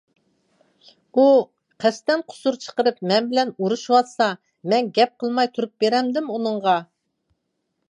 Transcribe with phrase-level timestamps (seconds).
[1.15, 1.25] ئۇ
[1.85, 4.31] قەستەن قۇسۇر چىقىرىپ مەن بىلەن ئۇرۇشىۋاتسا،
[4.73, 6.77] مەن گەپ قىلماي تۇرۇپ بېرەمدىم ئۇنىڭغا.